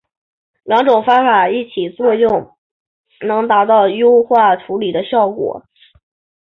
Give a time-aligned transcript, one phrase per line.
[0.63, 2.55] 两种方法一起作用
[3.23, 5.63] 能达到优化处理的效果。